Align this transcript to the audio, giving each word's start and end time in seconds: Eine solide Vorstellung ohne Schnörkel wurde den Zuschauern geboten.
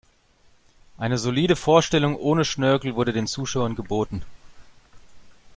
Eine 0.97 1.19
solide 1.19 1.55
Vorstellung 1.55 2.15
ohne 2.15 2.43
Schnörkel 2.43 2.95
wurde 2.95 3.13
den 3.13 3.27
Zuschauern 3.27 3.75
geboten. 3.75 4.23